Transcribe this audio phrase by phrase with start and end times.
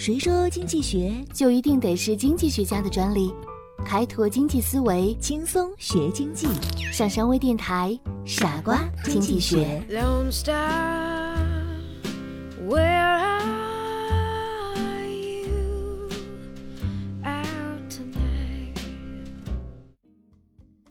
[0.00, 3.30] 谁说经济学就一定得是经济学家的专利？
[3.84, 6.48] 开拓经济思维，轻松学经济？
[6.90, 9.82] 上山微电台，傻瓜经济学。
[9.90, 10.16] Where
[14.74, 16.08] are you
[17.22, 18.78] out tonight?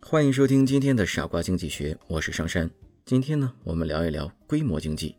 [0.00, 2.70] 欢迎收听今天的傻瓜经济学，我是上山。
[3.04, 5.14] 今天呢，我们聊一聊规模经济。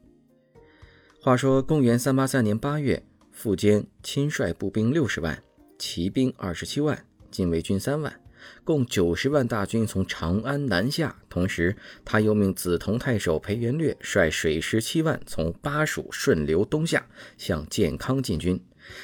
[1.22, 3.04] 话说，公元三八三年八月，
[3.38, 5.44] 苻坚亲率步兵六十万，
[5.78, 8.22] 骑兵二十七万，禁卫军三万，
[8.64, 11.16] 共九十万大军从长安南下。
[11.30, 11.76] 同时，
[12.06, 17.06] 他又命梓潼太守裴元略率水师七万从巴蜀顺流东下，
[17.38, 18.60] 向建康进军。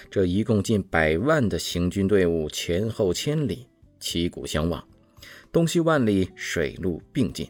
[0.10, 3.68] 这一共近百万的行军队伍，前后千里，
[4.00, 4.84] 旗鼓相望，
[5.52, 7.50] 东西万里，水陆并进。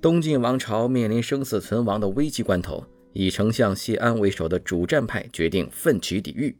[0.00, 2.86] 东晋王朝面临生死存亡的危急关头。
[3.12, 6.56] 以丞相谢安为首的主战派决定奋起抵御。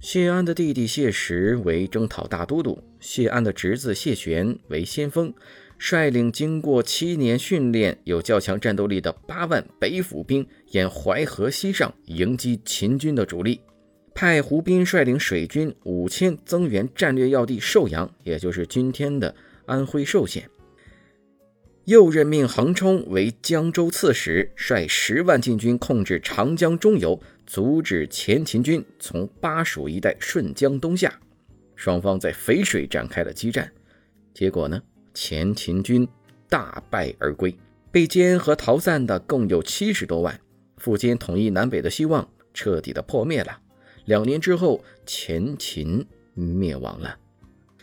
[0.00, 5.34] 谢安的弟弟谢石为征讨大都督，谢安的侄子谢玄为先锋，
[5.76, 13.60] 率领经过七年训练、有较强战斗力的八万北府兵，沿淮河西上迎击秦军的主力。
[14.14, 19.34] 派胡斌率领水军五千增援战略要地寿阳，也就是今天的
[19.66, 20.48] 安徽寿县。
[21.88, 31.18] 又任命横冲为江州刺史，率十万禁军控制长江中游，阻止前秦军从巴蜀一带顺江东下。
[31.76, 33.72] 双方在淝水展开了激战，
[34.34, 34.82] 结果呢，
[35.14, 36.06] 前秦军
[36.46, 37.56] 大败而归，
[37.90, 40.38] 被歼和逃散的共有七十多万。
[40.78, 43.60] 苻坚统一南北的希望彻底的破灭了。
[44.04, 47.16] 两年之后，前秦灭亡了。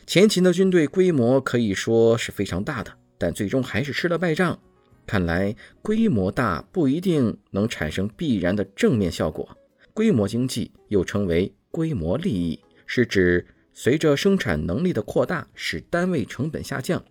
[0.05, 2.93] 前秦的军队规模可以说是非常大的。
[3.17, 4.59] 但最终还是吃了败仗。
[5.07, 9.57] 看来规模大不一定能产生必然的正面效果。
[9.93, 17.03] 规模经济又称为规模利益，是指随着生产能力的扩大，使单位成本下降，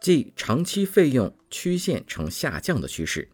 [0.00, 3.28] 即长期费用曲线呈下降的趋势。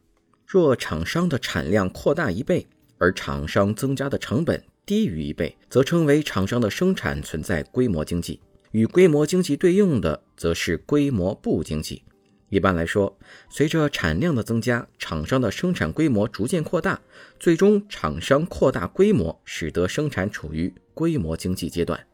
[0.45, 2.67] 若厂商的产量扩大一倍，
[2.99, 8.41] 而厂商增加的成本低于一倍，则称为厂商的生产存在规模经济。
[8.73, 12.03] 与规模经济对应的，则是规模不经济。
[12.51, 13.17] 一般来说，
[13.49, 17.01] 随着产量的增加，厂商的生产规模逐渐扩大，
[17.39, 22.07] 最终厂商扩大规模，使得生产处于规模经济阶段。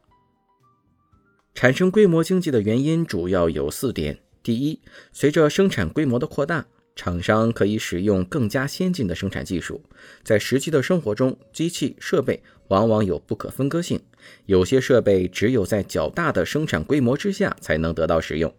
[1.54, 4.80] 产生规模经济的原因主要有四点：第一，
[5.10, 9.82] 随着生产规模的扩大，厂商可以使用更加先进的生产技术。
[10.22, 14.02] 在实际的生活中，机器设备往往有不可分割性，
[14.44, 18.54] 有些设备只有在较大的生产规模之下才能得到使用。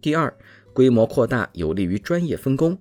[0.00, 0.34] 第二，
[0.74, 2.76] 规模扩大有利于专业分工。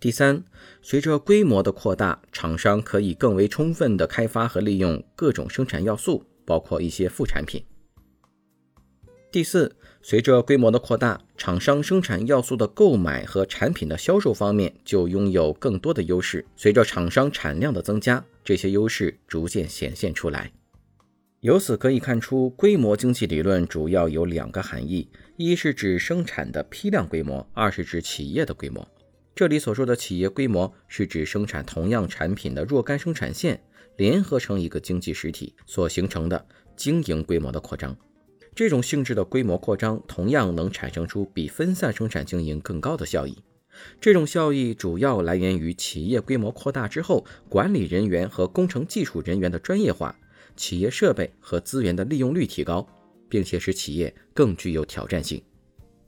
[0.00, 0.42] 第三，
[0.80, 7.62] 随着规模的扩大，厂商可以更为充分地开发和利用各种生产要素，包括一些副产品。
[9.30, 16.44] 第四，随着规模的扩大，厂商生产要素的购买和产品的销售方面就拥有更多的优势。
[16.56, 20.50] 随着厂商产量的增加，这些优势逐渐显现出来。
[21.42, 28.86] 由此可以看出，规模经济理论主要有两个含义：一是指生产的批量规模，二是指企业的规模。
[29.34, 33.60] 这里所说的企业规模，是指生产同样产品的若干生产线
[33.96, 37.96] 联合成一个经济实体所形成的经营规模的扩张。
[38.54, 43.36] 这种性质的规模扩张，同样能产生出比分散生产经营更高的效益。
[44.00, 50.16] 这种效益主要来源于企业规模扩大之后，管理人员和工程技术人员的专业化。
[50.62, 52.86] 企业设备和资源的利用率提高，
[53.28, 55.42] 并且使企业更具有挑战性。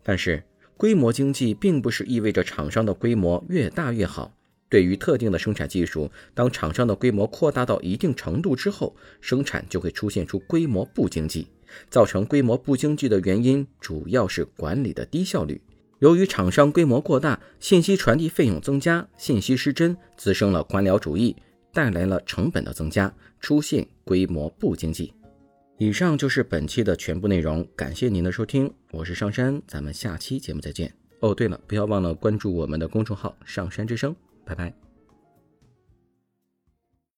[0.00, 0.40] 但是，
[0.76, 4.32] 规模经济并不是意味着厂商的规模越大越好。
[4.68, 11.48] 对于特定的生产技术，当厂商的规模扩大到一定程度之后，生产就会出现出规模不经济。
[11.90, 15.60] 造成规模不经济的原因主要是管理的低效率。
[15.98, 21.34] 由于厂商规模过大，信息传递费用增加，信息失真，滋生了官僚主义。
[21.74, 25.12] 带来了成本的增加，出现规模不经济。
[25.76, 30.94] 以上就是本期的全部内容，感谢您的收听，我是上山，咱们下期节目再见。
[31.20, 34.14] 哦，对了，不要忘了关注我们的公众号“上山之声”，
[34.46, 34.83] 拜拜。